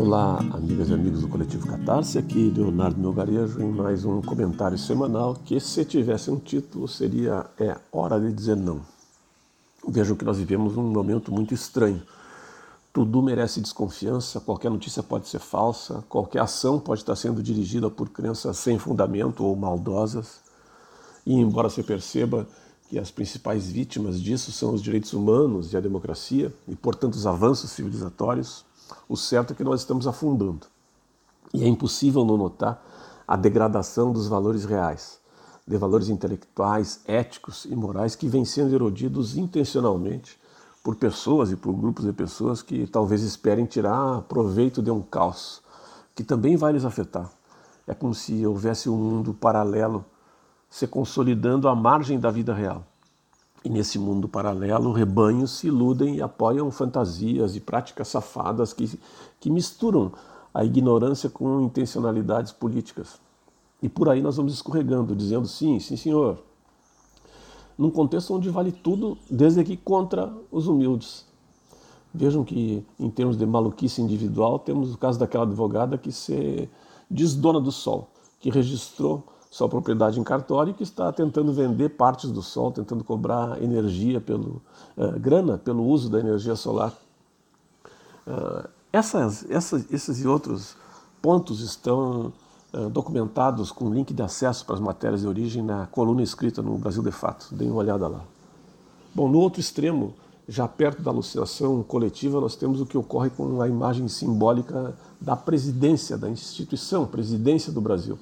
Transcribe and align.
Olá, 0.00 0.38
amigas 0.52 0.90
e 0.90 0.94
amigos 0.94 1.22
do 1.22 1.28
Coletivo 1.28 1.66
Catarse, 1.66 2.18
aqui 2.18 2.52
Leonardo 2.56 3.00
Melgarejo 3.00 3.60
em 3.60 3.72
mais 3.72 4.04
um 4.04 4.22
comentário 4.22 4.78
semanal 4.78 5.34
que, 5.34 5.58
se 5.58 5.84
tivesse 5.84 6.30
um 6.30 6.38
título, 6.38 6.86
seria 6.86 7.44
É 7.58 7.76
Hora 7.90 8.20
de 8.20 8.32
Dizer 8.32 8.56
Não. 8.56 8.80
Vejam 9.88 10.14
que 10.14 10.24
nós 10.24 10.38
vivemos 10.38 10.76
um 10.76 10.84
momento 10.84 11.32
muito 11.32 11.52
estranho. 11.52 12.00
Tudo 12.92 13.20
merece 13.20 13.60
desconfiança, 13.60 14.38
qualquer 14.38 14.70
notícia 14.70 15.02
pode 15.02 15.26
ser 15.26 15.40
falsa, 15.40 16.04
qualquer 16.08 16.42
ação 16.42 16.78
pode 16.78 17.00
estar 17.00 17.16
sendo 17.16 17.42
dirigida 17.42 17.90
por 17.90 18.08
crenças 18.08 18.56
sem 18.56 18.78
fundamento 18.78 19.44
ou 19.44 19.56
maldosas. 19.56 20.38
E 21.26 21.34
embora 21.34 21.68
se 21.68 21.82
perceba 21.82 22.46
que 22.88 23.00
as 23.00 23.10
principais 23.10 23.68
vítimas 23.68 24.20
disso 24.22 24.52
são 24.52 24.74
os 24.74 24.80
direitos 24.80 25.12
humanos 25.12 25.72
e 25.72 25.76
a 25.76 25.80
democracia, 25.80 26.54
e 26.68 26.76
portanto 26.76 27.14
os 27.14 27.26
avanços 27.26 27.72
civilizatórios, 27.72 28.67
o 29.08 29.16
certo 29.16 29.52
é 29.52 29.56
que 29.56 29.64
nós 29.64 29.80
estamos 29.80 30.06
afundando. 30.06 30.66
E 31.52 31.64
é 31.64 31.68
impossível 31.68 32.24
não 32.24 32.36
notar 32.36 32.82
a 33.26 33.36
degradação 33.36 34.12
dos 34.12 34.28
valores 34.28 34.64
reais, 34.64 35.18
de 35.66 35.76
valores 35.76 36.08
intelectuais, 36.08 37.00
éticos 37.06 37.64
e 37.64 37.74
morais 37.74 38.14
que 38.14 38.28
vêm 38.28 38.44
sendo 38.44 38.74
erodidos 38.74 39.36
intencionalmente 39.36 40.38
por 40.82 40.96
pessoas 40.96 41.50
e 41.50 41.56
por 41.56 41.72
grupos 41.74 42.04
de 42.04 42.12
pessoas 42.12 42.62
que 42.62 42.86
talvez 42.86 43.22
esperem 43.22 43.66
tirar 43.66 44.22
proveito 44.22 44.82
de 44.82 44.90
um 44.90 45.02
caos 45.02 45.62
que 46.14 46.24
também 46.24 46.56
vai 46.56 46.72
lhes 46.72 46.84
afetar. 46.84 47.30
É 47.86 47.94
como 47.94 48.14
se 48.14 48.44
houvesse 48.46 48.88
um 48.88 48.96
mundo 48.96 49.32
paralelo 49.32 50.04
se 50.68 50.86
consolidando 50.86 51.68
à 51.68 51.74
margem 51.74 52.18
da 52.18 52.30
vida 52.30 52.52
real. 52.52 52.84
E 53.64 53.68
nesse 53.68 53.98
mundo 53.98 54.28
paralelo, 54.28 54.92
rebanhos 54.92 55.58
se 55.58 55.66
iludem 55.66 56.16
e 56.16 56.22
apoiam 56.22 56.70
fantasias 56.70 57.56
e 57.56 57.60
práticas 57.60 58.08
safadas 58.08 58.72
que, 58.72 58.98
que 59.40 59.50
misturam 59.50 60.12
a 60.54 60.64
ignorância 60.64 61.28
com 61.28 61.60
intencionalidades 61.62 62.52
políticas. 62.52 63.20
E 63.82 63.88
por 63.88 64.08
aí 64.08 64.20
nós 64.20 64.36
vamos 64.36 64.54
escorregando, 64.54 65.14
dizendo 65.14 65.46
sim, 65.46 65.78
sim 65.78 65.96
senhor, 65.96 66.42
num 67.76 67.90
contexto 67.90 68.34
onde 68.34 68.50
vale 68.50 68.72
tudo, 68.72 69.16
desde 69.30 69.62
que 69.62 69.76
contra 69.76 70.32
os 70.50 70.66
humildes. 70.66 71.24
Vejam 72.12 72.42
que, 72.42 72.84
em 72.98 73.10
termos 73.10 73.36
de 73.36 73.46
maluquice 73.46 74.02
individual, 74.02 74.58
temos 74.58 74.92
o 74.94 74.98
caso 74.98 75.18
daquela 75.18 75.44
advogada 75.44 75.96
que 75.96 76.10
se 76.10 76.68
diz 77.08 77.34
dona 77.34 77.60
do 77.60 77.70
sol, 77.70 78.08
que 78.40 78.50
registrou 78.50 79.22
sua 79.50 79.68
propriedade 79.68 80.20
em 80.20 80.24
cartório 80.24 80.72
e 80.72 80.74
que 80.74 80.82
está 80.82 81.12
tentando 81.12 81.52
vender 81.52 81.90
partes 81.90 82.30
do 82.30 82.42
sol, 82.42 82.70
tentando 82.70 83.02
cobrar 83.02 83.62
energia 83.62 84.20
pelo 84.20 84.60
uh, 84.96 85.18
grana 85.18 85.56
pelo 85.56 85.84
uso 85.84 86.10
da 86.10 86.20
energia 86.20 86.54
solar. 86.54 86.92
Uh, 88.26 88.68
essas, 88.92 89.48
essas, 89.50 89.90
esses 89.90 90.20
e 90.20 90.26
outros 90.26 90.76
pontos 91.22 91.60
estão 91.60 92.32
uh, 92.72 92.90
documentados 92.90 93.72
com 93.72 93.92
link 93.92 94.12
de 94.12 94.22
acesso 94.22 94.64
para 94.66 94.74
as 94.74 94.80
matérias 94.80 95.22
de 95.22 95.26
origem 95.26 95.62
na 95.62 95.86
coluna 95.86 96.22
escrita 96.22 96.60
no 96.62 96.76
Brasil 96.76 97.02
de 97.02 97.10
Fato. 97.10 97.54
Deem 97.54 97.70
uma 97.70 97.80
olhada 97.80 98.06
lá. 98.06 98.22
Bom, 99.14 99.28
no 99.28 99.38
outro 99.38 99.60
extremo, 99.60 100.14
já 100.46 100.68
perto 100.68 101.02
da 101.02 101.10
alucinação 101.10 101.82
coletiva, 101.82 102.40
nós 102.40 102.54
temos 102.54 102.80
o 102.80 102.86
que 102.86 102.96
ocorre 102.96 103.30
com 103.30 103.60
a 103.60 103.68
imagem 103.68 104.08
simbólica 104.08 104.94
da 105.20 105.36
presidência 105.36 106.16
da 106.16 106.28
instituição, 106.28 107.06
presidência 107.06 107.72
do 107.72 107.80
Brasil. 107.80 108.18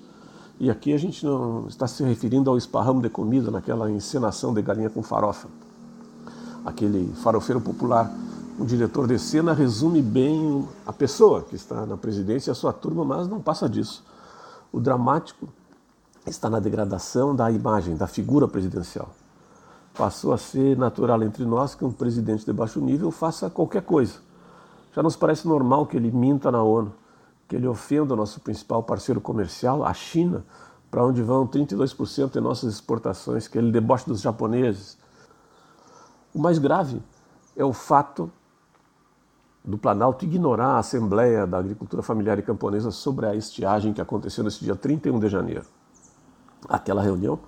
E 0.58 0.70
aqui 0.70 0.94
a 0.94 0.98
gente 0.98 1.24
não 1.24 1.66
está 1.68 1.86
se 1.86 2.02
referindo 2.02 2.48
ao 2.48 2.56
esparramo 2.56 3.02
de 3.02 3.10
comida 3.10 3.50
naquela 3.50 3.90
encenação 3.90 4.54
de 4.54 4.62
galinha 4.62 4.88
com 4.88 5.02
farofa. 5.02 5.48
Aquele 6.64 7.12
farofeiro 7.16 7.60
popular. 7.60 8.10
O 8.58 8.64
diretor 8.64 9.06
de 9.06 9.18
cena 9.18 9.52
resume 9.52 10.00
bem 10.00 10.66
a 10.86 10.92
pessoa 10.94 11.42
que 11.42 11.54
está 11.54 11.84
na 11.84 11.98
presidência 11.98 12.50
e 12.50 12.52
a 12.52 12.54
sua 12.54 12.72
turma, 12.72 13.04
mas 13.04 13.28
não 13.28 13.38
passa 13.38 13.68
disso. 13.68 14.02
O 14.72 14.80
dramático 14.80 15.46
está 16.26 16.48
na 16.48 16.58
degradação 16.58 17.36
da 17.36 17.50
imagem, 17.50 17.94
da 17.94 18.06
figura 18.06 18.48
presidencial. 18.48 19.10
Passou 19.92 20.32
a 20.32 20.38
ser 20.38 20.76
natural 20.78 21.22
entre 21.22 21.44
nós 21.44 21.74
que 21.74 21.84
um 21.84 21.92
presidente 21.92 22.46
de 22.46 22.52
baixo 22.52 22.80
nível 22.80 23.10
faça 23.10 23.50
qualquer 23.50 23.82
coisa. 23.82 24.14
Já 24.94 25.02
nos 25.02 25.16
parece 25.16 25.46
normal 25.46 25.84
que 25.84 25.98
ele 25.98 26.10
minta 26.10 26.50
na 26.50 26.62
ONU 26.62 26.90
que 27.48 27.54
ele 27.54 27.66
ofenda 27.66 28.14
o 28.14 28.16
nosso 28.16 28.40
principal 28.40 28.82
parceiro 28.82 29.20
comercial, 29.20 29.84
a 29.84 29.94
China, 29.94 30.44
para 30.90 31.04
onde 31.04 31.22
vão 31.22 31.46
32% 31.46 32.32
de 32.32 32.40
nossas 32.40 32.74
exportações, 32.74 33.46
que 33.46 33.58
ele 33.58 33.70
deboche 33.70 34.06
dos 34.06 34.20
japoneses. 34.20 34.98
O 36.34 36.38
mais 36.38 36.58
grave 36.58 37.00
é 37.56 37.64
o 37.64 37.72
fato 37.72 38.30
do 39.64 39.76
Planalto 39.76 40.24
ignorar 40.24 40.74
a 40.74 40.78
Assembleia 40.78 41.46
da 41.46 41.58
Agricultura 41.58 42.02
Familiar 42.02 42.38
e 42.38 42.42
Camponesa 42.42 42.90
sobre 42.90 43.26
a 43.26 43.34
estiagem 43.34 43.92
que 43.92 44.00
aconteceu 44.00 44.44
nesse 44.44 44.64
dia 44.64 44.76
31 44.76 45.18
de 45.18 45.28
janeiro. 45.28 45.64
Aquela 46.68 47.02
reunião 47.02 47.38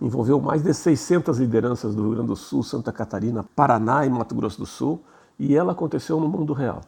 envolveu 0.00 0.40
mais 0.40 0.62
de 0.62 0.72
600 0.72 1.38
lideranças 1.38 1.94
do 1.94 2.02
Rio 2.02 2.12
Grande 2.12 2.28
do 2.28 2.36
Sul, 2.36 2.62
Santa 2.62 2.92
Catarina, 2.92 3.44
Paraná 3.54 4.06
e 4.06 4.10
Mato 4.10 4.34
Grosso 4.34 4.58
do 4.58 4.66
Sul, 4.66 5.02
e 5.38 5.54
ela 5.54 5.72
aconteceu 5.72 6.20
no 6.20 6.28
mundo 6.28 6.52
real 6.52 6.80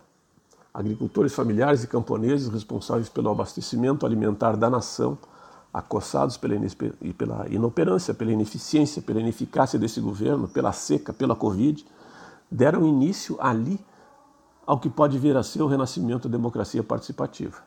agricultores 0.72 1.34
familiares 1.34 1.82
e 1.82 1.88
camponeses 1.88 2.48
responsáveis 2.48 3.08
pelo 3.08 3.30
abastecimento 3.30 4.06
alimentar 4.06 4.56
da 4.56 4.70
nação, 4.70 5.18
acossados 5.72 6.36
pela, 6.36 6.54
pela 7.16 7.48
inoperância, 7.48 8.14
pela 8.14 8.32
ineficiência, 8.32 9.02
pela 9.02 9.20
ineficácia 9.20 9.78
desse 9.78 10.00
governo, 10.00 10.48
pela 10.48 10.72
seca, 10.72 11.12
pela 11.12 11.34
Covid, 11.34 11.84
deram 12.50 12.86
início 12.86 13.36
ali 13.40 13.78
ao 14.66 14.78
que 14.78 14.88
pode 14.88 15.18
vir 15.18 15.36
a 15.36 15.42
ser 15.42 15.62
o 15.62 15.66
renascimento 15.66 16.28
da 16.28 16.36
democracia 16.36 16.82
participativa. 16.82 17.58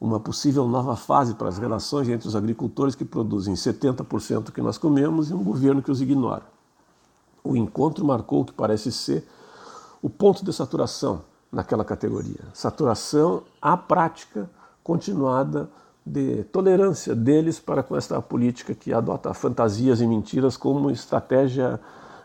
Uma 0.00 0.18
possível 0.18 0.66
nova 0.66 0.96
fase 0.96 1.34
para 1.34 1.48
as 1.48 1.58
relações 1.58 2.08
entre 2.08 2.26
os 2.26 2.34
agricultores 2.34 2.96
que 2.96 3.04
produzem 3.04 3.54
70% 3.54 4.44
do 4.44 4.52
que 4.52 4.60
nós 4.60 4.76
comemos 4.76 5.30
e 5.30 5.34
um 5.34 5.44
governo 5.44 5.80
que 5.80 5.92
os 5.92 6.00
ignora. 6.00 6.42
O 7.44 7.56
encontro 7.56 8.04
marcou 8.04 8.40
o 8.40 8.44
que 8.44 8.52
parece 8.52 8.90
ser 8.90 9.26
o 10.00 10.10
ponto 10.10 10.44
de 10.44 10.52
saturação 10.52 11.22
naquela 11.52 11.84
categoria. 11.84 12.40
Saturação 12.54 13.42
à 13.60 13.76
prática 13.76 14.48
continuada 14.82 15.68
de 16.04 16.42
tolerância 16.44 17.14
deles 17.14 17.60
para 17.60 17.82
com 17.82 17.96
esta 17.96 18.20
política 18.20 18.74
que 18.74 18.92
adota 18.92 19.32
fantasias 19.34 20.00
e 20.00 20.06
mentiras 20.06 20.56
como 20.56 20.90
estratégia 20.90 21.78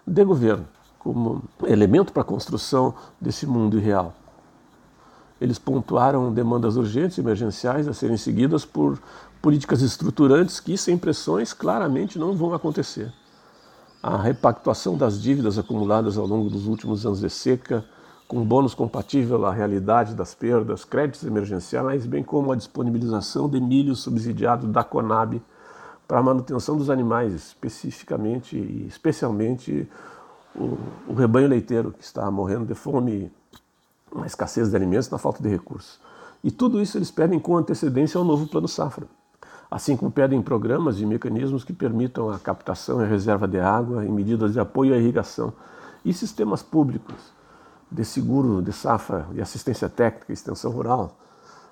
de 0.05 0.23
governo, 0.23 0.65
como 0.97 1.43
elemento 1.63 2.11
para 2.11 2.21
a 2.21 2.25
construção 2.25 2.95
desse 3.21 3.45
mundo 3.45 3.77
irreal. 3.77 4.13
Eles 5.39 5.59
pontuaram 5.59 6.33
demandas 6.33 6.77
urgentes, 6.77 7.19
emergenciais, 7.19 7.87
a 7.87 7.93
serem 7.93 8.17
seguidas 8.17 8.65
por 8.65 8.99
políticas 9.39 9.83
estruturantes 9.83 10.59
que, 10.59 10.75
sem 10.75 10.97
pressões, 10.97 11.53
claramente 11.53 12.17
não 12.17 12.35
vão 12.35 12.55
acontecer. 12.55 13.13
A 14.01 14.17
repactuação 14.17 14.97
das 14.97 15.21
dívidas 15.21 15.59
acumuladas 15.59 16.17
ao 16.17 16.25
longo 16.25 16.49
dos 16.49 16.65
últimos 16.65 17.05
anos 17.05 17.19
de 17.19 17.29
seca, 17.29 17.85
com 18.27 18.43
bônus 18.43 18.73
compatível 18.73 19.45
à 19.45 19.53
realidade 19.53 20.13
das 20.13 20.35
perdas, 20.35 20.83
créditos 20.83 21.23
emergenciais, 21.23 22.05
bem 22.05 22.23
como 22.23 22.51
a 22.51 22.55
disponibilização 22.55 23.47
de 23.47 23.59
milho 23.59 23.95
subsidiado 23.95 24.67
da 24.67 24.83
Conab 24.83 25.41
para 26.05 26.19
a 26.19 26.23
manutenção 26.23 26.77
dos 26.77 26.89
animais, 26.89 27.33
especificamente 27.33 28.57
e 28.57 28.85
especialmente 28.85 29.89
o, 30.53 30.77
o 31.07 31.13
rebanho 31.13 31.47
leiteiro 31.47 31.91
que 31.91 32.03
está 32.03 32.29
morrendo 32.29 32.65
de 32.65 32.75
fome, 32.75 33.31
na 34.13 34.25
escassez 34.25 34.69
de 34.69 34.75
alimentos, 34.75 35.09
na 35.09 35.17
falta 35.17 35.41
de 35.41 35.47
recursos. 35.47 35.99
E 36.43 36.51
tudo 36.51 36.81
isso 36.81 36.97
eles 36.97 37.11
pedem 37.11 37.39
com 37.39 37.55
antecedência 37.55 38.17
ao 38.17 38.25
novo 38.25 38.47
Plano 38.47 38.67
Safra, 38.67 39.07
assim 39.71 39.95
como 39.95 40.11
pedem 40.11 40.41
programas 40.41 40.99
e 40.99 41.05
mecanismos 41.05 41.63
que 41.63 41.73
permitam 41.73 42.29
a 42.29 42.39
captação 42.39 43.03
e 43.03 43.07
reserva 43.07 43.47
de 43.47 43.59
água 43.59 44.05
e 44.05 44.09
medidas 44.09 44.51
de 44.53 44.59
apoio 44.59 44.93
à 44.93 44.97
irrigação 44.97 45.53
e 46.03 46.13
sistemas 46.13 46.61
públicos 46.61 47.36
de 47.91 48.05
seguro 48.05 48.61
de 48.61 48.73
safra 48.73 49.27
e 49.33 49.41
assistência 49.41 49.89
técnica 49.89 50.27
e 50.29 50.33
extensão 50.33 50.71
rural 50.71 51.17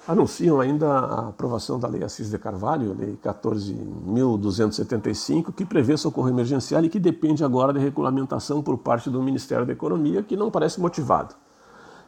anunciam 0.08 0.62
ainda 0.62 0.88
a 0.88 1.30
aprovação 1.30 1.80
da 1.80 1.88
Lei 1.88 2.04
Assis 2.04 2.30
de 2.30 2.38
Carvalho, 2.38 2.96
Lei 2.98 3.18
14.275, 3.24 5.52
que 5.52 5.66
prevê 5.66 5.98
socorro 5.98 6.30
emergencial 6.30 6.86
e 6.86 6.90
que 6.90 7.00
depende 7.00 7.44
agora 7.44 7.74
de 7.74 7.80
regulamentação 7.80 8.62
por 8.62 8.78
parte 8.78 9.10
do 9.10 9.20
Ministério 9.22 9.66
da 9.66 9.74
Economia, 9.74 10.22
que 10.22 10.38
não 10.38 10.52
parece 10.52 10.80
motivado. 10.80 11.34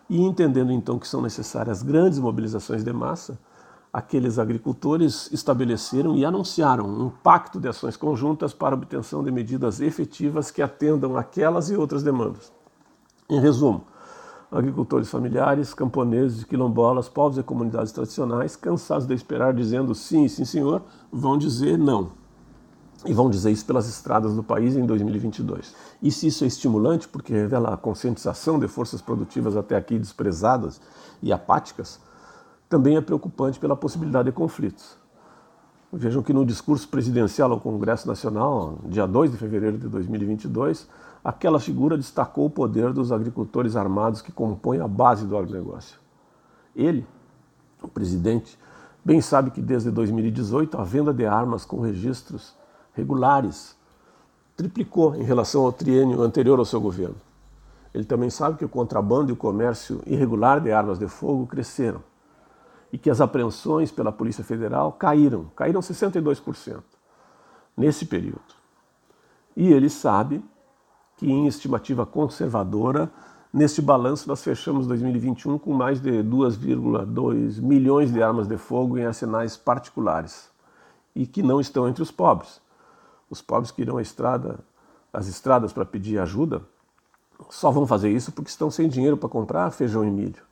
E 0.10 0.22
entendendo 0.22 0.72
então 0.72 0.98
que 1.00 1.08
são 1.08 1.22
necessárias 1.22 1.82
grandes 1.82 2.20
mobilizações 2.20 2.84
de 2.84 2.94
massa, 2.94 3.40
aqueles 3.92 4.38
agricultores 4.38 5.28
estabeleceram 5.32 6.16
e 6.16 6.24
anunciaram 6.24 6.86
um 6.86 7.10
pacto 7.10 7.60
de 7.60 7.68
ações 7.68 7.98
conjuntas 7.98 8.54
para 8.54 8.76
obtenção 8.76 9.24
de 9.24 9.32
medidas 9.32 9.82
efetivas 9.82 10.52
que 10.52 10.62
atendam 10.62 11.18
aquelas 11.18 11.72
e 11.72 11.76
outras 11.76 12.04
demandas. 12.04 12.52
Em 13.28 13.40
resumo, 13.40 13.86
agricultores 14.52 15.10
familiares, 15.10 15.74
camponeses, 15.74 16.44
quilombolas, 16.44 17.10
povos 17.10 17.38
e 17.38 17.44
comunidades 17.44 17.92
tradicionais, 17.92 18.56
cansados 18.56 19.06
de 19.06 19.14
esperar, 19.14 19.54
dizendo 19.54 19.94
sim, 19.94 20.28
sim 20.28 20.46
senhor, 20.46 20.82
vão 21.12 21.38
dizer 21.38 21.78
não. 21.78 22.12
E 23.06 23.14
vão 23.14 23.30
dizer 23.30 23.52
isso 23.52 23.66
pelas 23.66 23.88
estradas 23.88 24.36
do 24.36 24.44
país 24.44 24.76
em 24.76 24.86
2022. 24.86 25.76
E 26.02 26.12
se 26.12 26.28
isso 26.28 26.44
é 26.44 26.48
estimulante, 26.48 27.08
porque 27.08 27.32
revela 27.32 27.74
a 27.74 27.78
conscientização 27.78 28.58
de 28.58 28.68
forças 28.68 29.02
produtivas 29.02 29.56
até 29.56 29.76
aqui 29.76 30.00
desprezadas 30.00 30.82
e 31.22 31.32
apáticas, 31.32 32.00
também 32.68 32.98
é 32.98 33.02
preocupante 33.02 33.60
pela 33.60 33.76
possibilidade 33.76 34.26
de 34.26 34.32
conflitos. 34.32 34.98
Vejam 35.92 36.22
que 36.22 36.34
no 36.34 36.46
discurso 36.46 36.88
presidencial 36.88 37.52
ao 37.52 37.62
Congresso 37.62 38.08
Nacional, 38.08 38.80
dia 38.86 39.08
2 39.08 39.32
de 39.32 39.38
fevereiro 39.38 39.78
de 39.78 39.88
2022, 39.88 40.88
aquela 41.28 41.60
figura 41.60 41.98
destacou 41.98 42.46
o 42.46 42.50
poder 42.50 42.94
dos 42.94 43.12
agricultores 43.12 43.76
armados 43.76 44.22
que 44.22 44.32
compõem 44.32 44.80
a 44.80 44.88
base 44.88 45.26
do 45.26 45.36
agronegócio. 45.36 46.00
Ele, 46.74 47.06
o 47.82 47.88
presidente, 47.90 48.58
bem 49.04 49.20
sabe 49.20 49.52
que 49.52 49.60
desde 49.62 49.92
2018 49.92 50.78
a 50.78 50.86
venda 50.86 51.14
de 51.14 51.26
armas 51.26 51.66
com 51.66 51.82
registros 51.82 52.56
regulares 52.94 53.76
triplicou 54.56 55.18
em 55.18 55.24
relação 55.24 55.66
ao 55.66 55.74
triênio 55.74 56.22
anterior 56.22 56.60
ao 56.60 56.66
seu 56.66 56.80
governo. 56.80 57.18
Ele 57.94 58.06
também 58.06 58.30
sabe 58.30 58.58
que 58.58 58.64
o 58.64 58.70
contrabando 58.70 59.30
e 59.30 59.34
o 59.34 59.36
comércio 59.36 60.02
irregular 60.06 60.62
de 60.62 60.72
armas 60.72 60.98
de 60.98 61.10
fogo 61.10 61.46
cresceram 61.46 62.02
e 62.90 62.98
que 62.98 63.10
as 63.10 63.20
apreensões 63.20 63.92
pela 63.92 64.14
Polícia 64.14 64.46
Federal 64.46 64.94
caíram, 64.94 65.52
caíram 65.58 65.82
62% 65.82 66.82
nesse 67.76 68.06
período. 68.06 68.56
E 69.58 69.74
ele 69.74 69.90
sabe 69.90 70.42
que, 71.18 71.30
em 71.30 71.48
estimativa 71.48 72.06
conservadora, 72.06 73.12
neste 73.52 73.82
balanço 73.82 74.28
nós 74.28 74.44
fechamos 74.44 74.88
2021 74.88 75.58
com 75.58 75.74
mais 75.74 76.00
de 76.00 76.24
2,2 76.24 77.62
milhões 77.62 78.12
de 78.12 78.24
armas 78.24 78.48
de 78.48 78.58
fogo 78.58 78.98
em 78.98 79.06
arsenais 79.06 79.58
particulares 79.58 80.50
e 81.16 81.26
que 81.26 81.44
não 81.44 81.60
estão 81.60 81.88
entre 81.88 82.02
os 82.02 82.12
pobres. 82.12 82.62
Os 83.30 83.42
pobres 83.42 83.72
que 83.72 83.82
irão 83.82 83.98
à 83.98 84.02
estrada, 84.02 84.60
às 85.12 85.28
estradas 85.28 85.74
para 85.74 85.86
pedir 85.86 86.20
ajuda 86.20 86.62
só 87.50 87.70
vão 87.70 87.86
fazer 87.86 88.10
isso 88.10 88.32
porque 88.32 88.50
estão 88.50 88.72
sem 88.72 88.88
dinheiro 88.88 89.18
para 89.18 89.30
comprar 89.30 89.70
feijão 89.72 90.06
e 90.06 90.10
milho 90.10 90.48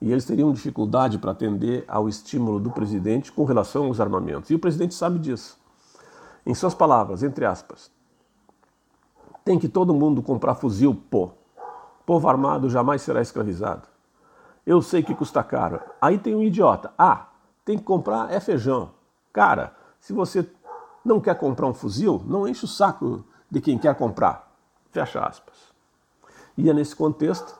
e 0.00 0.10
eles 0.10 0.24
teriam 0.24 0.52
dificuldade 0.52 1.18
para 1.18 1.32
atender 1.32 1.84
ao 1.86 2.08
estímulo 2.08 2.58
do 2.58 2.70
presidente 2.70 3.30
com 3.30 3.44
relação 3.44 3.84
aos 3.84 4.00
armamentos. 4.00 4.50
E 4.50 4.54
o 4.54 4.58
presidente 4.58 4.94
sabe 4.94 5.18
disso. 5.18 5.58
Em 6.46 6.54
suas 6.54 6.72
palavras, 6.72 7.22
entre 7.22 7.44
aspas, 7.44 7.90
tem 9.44 9.58
que 9.58 9.68
todo 9.68 9.94
mundo 9.94 10.22
comprar 10.22 10.54
fuzil, 10.54 10.94
pô. 11.10 11.30
Povo 12.06 12.28
armado 12.28 12.68
jamais 12.68 13.02
será 13.02 13.20
escravizado. 13.20 13.82
Eu 14.66 14.82
sei 14.82 15.02
que 15.02 15.14
custa 15.14 15.42
caro. 15.42 15.80
Aí 16.00 16.18
tem 16.18 16.34
um 16.34 16.42
idiota. 16.42 16.92
Ah, 16.98 17.28
tem 17.64 17.78
que 17.78 17.84
comprar 17.84 18.32
é 18.32 18.40
feijão. 18.40 18.90
Cara, 19.32 19.74
se 19.98 20.12
você 20.12 20.48
não 21.04 21.20
quer 21.20 21.36
comprar 21.36 21.66
um 21.66 21.74
fuzil, 21.74 22.22
não 22.26 22.46
enche 22.46 22.64
o 22.64 22.68
saco 22.68 23.24
de 23.50 23.60
quem 23.60 23.78
quer 23.78 23.94
comprar. 23.94 24.50
Fecha 24.90 25.20
aspas. 25.20 25.54
E 26.56 26.68
é 26.68 26.74
nesse 26.74 26.94
contexto 26.94 27.58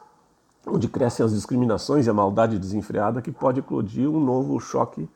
onde 0.66 0.88
crescem 0.88 1.24
as 1.24 1.32
discriminações 1.32 2.06
e 2.06 2.10
a 2.10 2.14
maldade 2.14 2.58
desenfreada 2.58 3.22
que 3.22 3.32
pode 3.32 3.60
eclodir 3.60 4.08
um 4.08 4.20
novo 4.20 4.60
choque. 4.60 5.08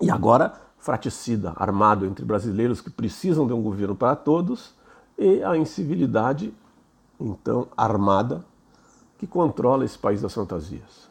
E 0.00 0.10
agora, 0.10 0.54
fraticida, 0.78 1.52
armado 1.56 2.06
entre 2.06 2.24
brasileiros 2.24 2.80
que 2.80 2.90
precisam 2.90 3.46
de 3.46 3.52
um 3.52 3.62
governo 3.62 3.94
para 3.94 4.16
todos 4.16 4.74
e 5.18 5.42
a 5.42 5.56
incivilidade, 5.56 6.52
então, 7.18 7.68
armada, 7.76 8.44
que 9.18 9.26
controla 9.26 9.84
esse 9.84 9.98
país 9.98 10.20
das 10.20 10.34
fantasias. 10.34 11.08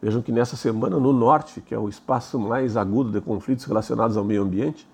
Vejam 0.00 0.20
que 0.20 0.32
nessa 0.32 0.56
semana, 0.56 0.98
no 0.98 1.12
norte, 1.12 1.60
que 1.60 1.72
é 1.72 1.78
o 1.78 1.88
espaço 1.88 2.38
mais 2.38 2.76
agudo 2.76 3.12
de 3.12 3.20
conflitos 3.20 3.64
relacionados 3.64 4.16
ao 4.16 4.24
meio 4.24 4.42
ambiente, 4.42 4.88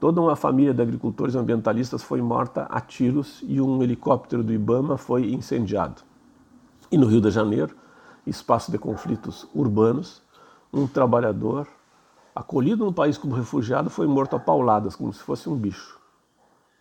toda 0.00 0.20
uma 0.20 0.34
família 0.34 0.74
de 0.74 0.82
agricultores 0.82 1.36
ambientalistas 1.36 2.02
foi 2.02 2.20
morta 2.20 2.64
a 2.64 2.80
tiros 2.80 3.40
e 3.44 3.60
um 3.60 3.80
helicóptero 3.82 4.42
do 4.42 4.52
Ibama 4.52 4.96
foi 4.96 5.32
incendiado. 5.32 6.02
E 6.90 6.98
no 6.98 7.06
Rio 7.06 7.20
de 7.20 7.30
Janeiro, 7.30 7.76
espaço 8.26 8.72
de 8.72 8.78
conflitos 8.78 9.46
urbanos, 9.54 10.22
um 10.72 10.88
trabalhador 10.88 11.68
acolhido 12.34 12.84
no 12.84 12.92
país 12.92 13.16
como 13.16 13.34
refugiado 13.34 13.88
foi 13.88 14.06
morto 14.06 14.34
a 14.36 14.40
pauladas, 14.40 14.96
como 14.96 15.12
se 15.12 15.20
fosse 15.20 15.48
um 15.48 15.56
bicho. 15.56 16.00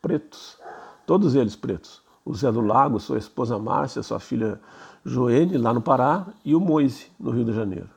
Pretos, 0.02 0.58
todos 1.08 1.34
eles 1.34 1.56
pretos. 1.56 2.02
O 2.24 2.36
Zé 2.36 2.52
do 2.52 2.60
Lago, 2.60 3.00
sua 3.00 3.18
esposa 3.18 3.58
Márcia, 3.58 4.04
sua 4.04 4.20
filha 4.20 4.60
Joene, 5.04 5.58
lá 5.58 5.74
no 5.74 5.82
Pará, 5.82 6.28
e 6.44 6.54
o 6.54 6.60
Moise, 6.60 7.08
no 7.18 7.32
Rio 7.32 7.46
de 7.46 7.54
Janeiro. 7.54 7.90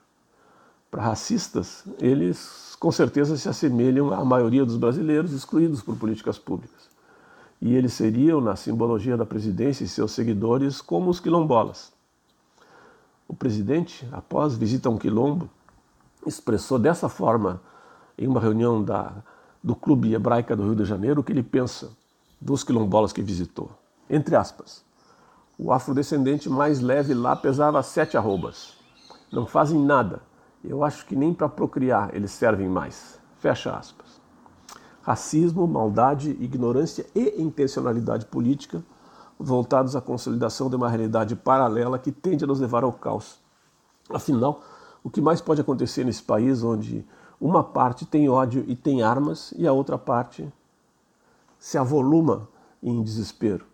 Para 0.90 1.02
racistas, 1.02 1.84
eles 2.00 2.76
com 2.78 2.90
certeza 2.92 3.36
se 3.36 3.48
assemelham 3.48 4.14
à 4.14 4.24
maioria 4.24 4.64
dos 4.64 4.76
brasileiros 4.76 5.32
excluídos 5.32 5.82
por 5.82 5.96
políticas 5.96 6.38
públicas. 6.38 6.88
E 7.60 7.74
eles 7.74 7.92
seriam, 7.92 8.40
na 8.40 8.54
simbologia 8.54 9.16
da 9.16 9.26
presidência 9.26 9.84
e 9.84 9.88
seus 9.88 10.12
seguidores, 10.12 10.80
como 10.80 11.10
os 11.10 11.18
quilombolas. 11.18 11.92
O 13.26 13.34
presidente, 13.34 14.08
após 14.12 14.54
visita 14.54 14.88
a 14.88 14.92
um 14.92 14.96
quilombo, 14.96 15.50
expressou 16.24 16.78
dessa 16.78 17.08
forma 17.08 17.60
em 18.16 18.28
uma 18.28 18.40
reunião 18.40 18.82
da, 18.82 19.12
do 19.62 19.74
Clube 19.74 20.14
Hebraica 20.14 20.54
do 20.54 20.62
Rio 20.62 20.76
de 20.76 20.84
Janeiro 20.84 21.20
o 21.20 21.24
que 21.24 21.32
ele 21.32 21.42
pensa 21.42 21.90
dos 22.40 22.64
quilombolas 22.64 23.12
que 23.12 23.22
visitou. 23.22 23.70
Entre 24.08 24.34
aspas, 24.34 24.84
o 25.58 25.72
afrodescendente 25.72 26.48
mais 26.48 26.80
leve 26.80 27.12
lá 27.12 27.36
pesava 27.36 27.82
sete 27.82 28.16
arrobas. 28.16 28.74
Não 29.30 29.46
fazem 29.46 29.78
nada. 29.78 30.22
Eu 30.64 30.82
acho 30.82 31.06
que 31.06 31.14
nem 31.14 31.34
para 31.34 31.48
procriar 31.48 32.14
eles 32.14 32.30
servem 32.30 32.68
mais. 32.68 33.18
Fecha 33.38 33.76
aspas. 33.76 34.20
Racismo, 35.02 35.66
maldade, 35.66 36.30
ignorância 36.40 37.06
e 37.14 37.40
intencionalidade 37.40 38.26
política 38.26 38.82
voltados 39.38 39.96
à 39.96 40.00
consolidação 40.00 40.68
de 40.68 40.76
uma 40.76 40.88
realidade 40.88 41.34
paralela 41.34 41.98
que 41.98 42.12
tende 42.12 42.44
a 42.44 42.46
nos 42.46 42.60
levar 42.60 42.84
ao 42.84 42.92
caos. 42.92 43.38
Afinal, 44.10 44.62
o 45.02 45.08
que 45.08 45.20
mais 45.20 45.40
pode 45.40 45.62
acontecer 45.62 46.04
nesse 46.04 46.22
país 46.22 46.62
onde 46.62 47.06
uma 47.40 47.64
parte 47.64 48.04
tem 48.04 48.28
ódio 48.28 48.62
e 48.68 48.76
tem 48.76 49.02
armas 49.02 49.54
e 49.56 49.66
a 49.66 49.72
outra 49.72 49.96
parte 49.96 50.52
se 51.60 51.78
avoluma 51.78 52.48
em 52.82 53.00
desespero? 53.00 53.64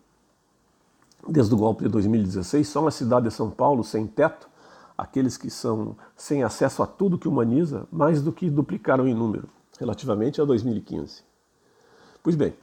Desde 1.27 1.53
o 1.55 1.57
golpe 1.57 1.85
de 1.85 1.89
2016, 1.89 2.67
só 2.67 2.81
na 2.81 2.91
cidade 2.91 3.27
de 3.27 3.33
São 3.33 3.49
Paulo, 3.49 3.83
sem 3.83 4.05
teto, 4.05 4.47
aqueles 4.95 5.37
que 5.37 5.49
são 5.49 5.95
sem 6.15 6.43
acesso 6.43 6.83
a 6.83 6.85
tudo 6.85 7.17
que 7.17 7.27
humaniza, 7.27 7.87
mais 7.91 8.21
do 8.21 8.31
que 8.31 8.49
duplicaram 8.49 9.07
em 9.07 9.15
número, 9.15 9.49
relativamente 9.79 10.39
a 10.39 10.45
2015. 10.45 11.23
Pois 12.21 12.35
bem, 12.35 12.53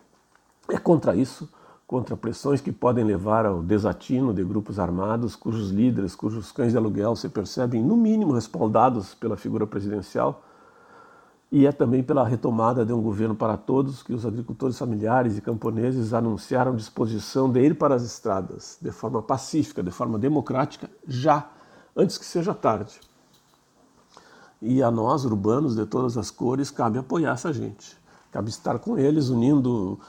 é 0.68 0.78
contra 0.78 1.16
isso 1.16 1.48
contra 1.86 2.16
pressões 2.16 2.60
que 2.60 2.72
podem 2.72 3.04
levar 3.04 3.44
ao 3.44 3.62
desatino 3.62 4.32
de 4.32 4.42
grupos 4.42 4.78
armados 4.78 5.36
cujos 5.36 5.70
líderes, 5.70 6.14
cujos 6.14 6.50
cães 6.50 6.72
de 6.72 6.78
aluguel 6.78 7.14
se 7.14 7.28
percebem, 7.28 7.82
no 7.82 7.96
mínimo, 7.96 8.32
respaldados 8.32 9.14
pela 9.14 9.36
figura 9.36 9.66
presidencial, 9.66 10.42
e 11.54 11.66
é 11.68 11.70
também 11.70 12.02
pela 12.02 12.26
retomada 12.26 12.84
de 12.84 12.92
um 12.92 13.00
governo 13.00 13.32
para 13.32 13.56
todos 13.56 14.02
que 14.02 14.12
os 14.12 14.26
agricultores 14.26 14.76
familiares 14.76 15.38
e 15.38 15.40
camponeses 15.40 16.12
anunciaram 16.12 16.74
disposição 16.74 17.48
de 17.48 17.60
ir 17.60 17.78
para 17.78 17.94
as 17.94 18.02
estradas 18.02 18.76
de 18.82 18.90
forma 18.90 19.22
pacífica, 19.22 19.80
de 19.80 19.92
forma 19.92 20.18
democrática, 20.18 20.90
já, 21.06 21.48
antes 21.96 22.18
que 22.18 22.24
seja 22.24 22.52
tarde. 22.52 23.00
E 24.60 24.82
a 24.82 24.90
nós, 24.90 25.24
urbanos 25.24 25.76
de 25.76 25.86
todas 25.86 26.18
as 26.18 26.28
cores, 26.28 26.72
cabe 26.72 26.98
apoiar 26.98 27.34
essa 27.34 27.52
gente. 27.52 27.96
Cabe 28.32 28.50
estar 28.50 28.80
com 28.80 28.98
eles, 28.98 29.28
unindo 29.28 30.00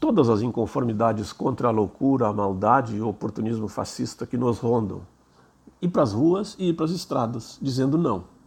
todas 0.00 0.30
as 0.30 0.40
inconformidades 0.40 1.34
contra 1.34 1.68
a 1.68 1.70
loucura, 1.70 2.28
a 2.28 2.32
maldade 2.32 2.96
e 2.96 3.00
o 3.02 3.08
oportunismo 3.08 3.68
fascista 3.68 4.26
que 4.26 4.38
nos 4.38 4.58
rondam. 4.58 5.02
Ir 5.82 5.88
para 5.88 6.02
as 6.02 6.14
ruas 6.14 6.56
e 6.58 6.70
ir 6.70 6.72
para 6.72 6.86
as 6.86 6.92
estradas, 6.92 7.58
dizendo 7.60 7.98
não. 7.98 8.37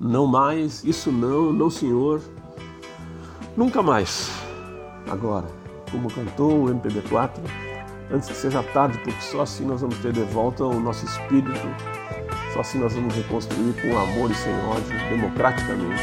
Não 0.00 0.26
mais, 0.26 0.84
isso 0.84 1.10
não, 1.10 1.52
não 1.52 1.68
senhor, 1.68 2.20
nunca 3.56 3.82
mais. 3.82 4.30
Agora, 5.10 5.46
como 5.90 6.12
cantou 6.12 6.64
o 6.64 6.68
MPB4, 6.68 7.32
antes 8.10 8.28
que 8.28 8.34
seja 8.34 8.62
tarde, 8.62 8.98
porque 8.98 9.20
só 9.20 9.42
assim 9.42 9.64
nós 9.64 9.80
vamos 9.80 9.98
ter 9.98 10.12
de 10.12 10.22
volta 10.22 10.64
o 10.64 10.78
nosso 10.78 11.04
espírito, 11.04 11.68
só 12.52 12.60
assim 12.60 12.78
nós 12.78 12.94
vamos 12.94 13.14
reconstruir 13.14 13.74
com 13.80 13.98
amor 13.98 14.30
e 14.30 14.34
sem 14.34 14.54
ódio, 14.66 14.98
democraticamente, 15.10 16.02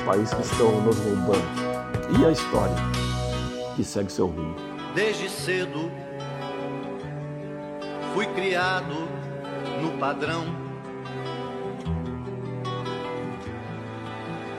o 0.00 0.04
país 0.04 0.32
que 0.34 0.42
estão 0.42 0.80
nos 0.82 0.98
roubando. 0.98 1.62
E 2.18 2.26
a 2.26 2.30
história? 2.30 3.02
que 3.74 3.84
segue 3.84 4.12
seu 4.12 4.26
rumo. 4.26 4.54
Desde 4.94 5.28
cedo 5.28 5.90
fui 8.14 8.26
criado 8.26 8.94
no 9.80 9.98
padrão 9.98 10.44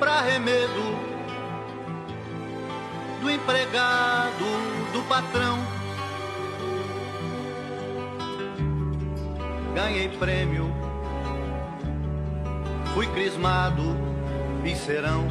para 0.04 0.20
remedo 0.20 1.00
do 3.22 3.32
empregado, 3.32 4.44
do 4.92 5.02
patrão. 5.08 5.58
Ganhei 9.74 10.10
prêmio, 10.10 10.70
fui 12.94 13.08
crismado, 13.08 13.96
serão. 14.76 15.26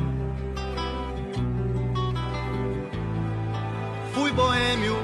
Fui 4.14 4.32
boêmio, 4.32 4.96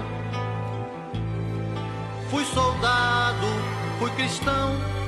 fui 2.30 2.44
soldado, 2.46 3.46
fui 3.98 4.10
cristão. 4.12 4.98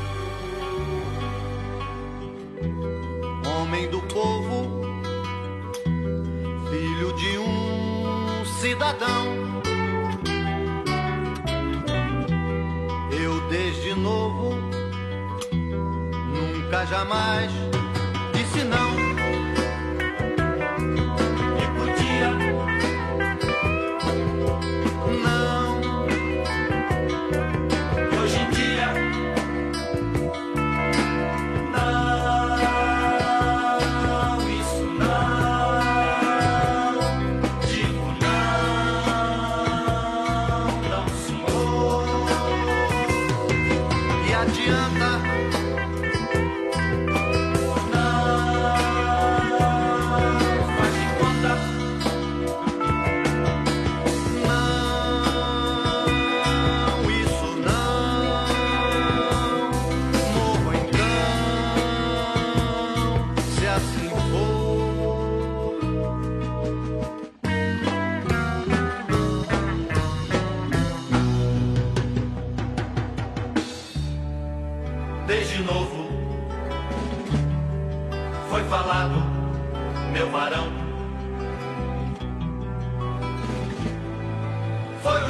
filho 3.91 4.50
cidadão. 8.71 9.27
Eu 13.11 13.41
desde 13.49 13.95
novo 13.95 14.57
nunca 16.33 16.87
jamais 16.87 17.51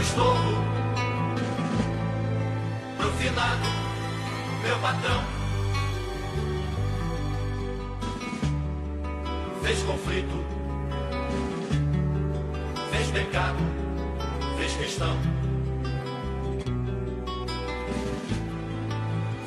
Estouro 0.01 0.65
pro 2.97 3.11
finado, 3.13 3.69
meu 4.63 4.79
patrão. 4.79 5.23
Fez 9.63 9.83
conflito, 9.83 10.45
fez 12.91 13.11
pecado, 13.11 13.59
fez 14.57 14.73
questão. 14.77 15.17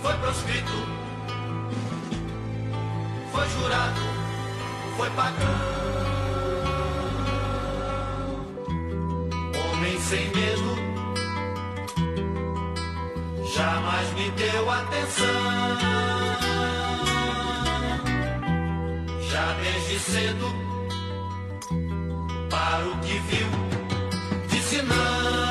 Foi 0.03 0.13
proscrito, 0.17 0.73
foi 3.31 3.49
jurado, 3.49 4.01
foi 4.97 5.09
pagão. 5.09 6.02
Sem 10.13 10.29
medo, 10.29 10.75
jamais 13.51 14.13
me 14.13 14.29
deu 14.29 14.69
atenção. 14.69 15.25
Já 19.31 19.53
desde 19.53 19.99
cedo, 19.99 20.53
para 22.47 22.87
o 22.89 22.99
que 22.99 23.17
viu, 23.27 23.47
disse 24.49 24.83
não. 24.83 25.42